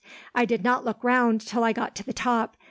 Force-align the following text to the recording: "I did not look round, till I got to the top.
"I 0.33 0.45
did 0.45 0.63
not 0.63 0.83
look 0.83 1.03
round, 1.03 1.41
till 1.41 1.63
I 1.63 1.73
got 1.73 1.95
to 1.97 2.03
the 2.03 2.11
top. 2.11 2.57